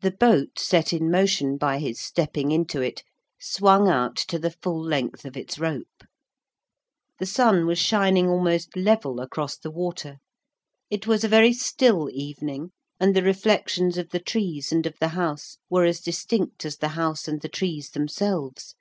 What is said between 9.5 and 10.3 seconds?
the water.